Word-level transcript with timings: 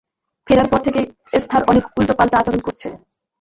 ফেরার 0.47 0.67
পর 0.71 0.79
থেকেই 0.85 1.05
এস্থার 1.33 1.63
অনেক 1.63 1.83
উল্টোপাল্টা 1.99 2.39
আচরণ 2.39 2.61
করছে। 2.63 2.87